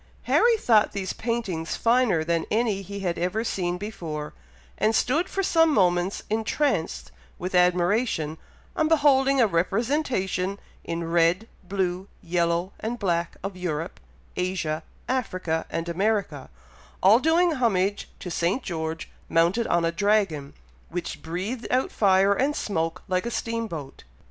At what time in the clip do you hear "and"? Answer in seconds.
4.79-4.95, 12.79-12.97, 15.69-15.87, 22.33-22.55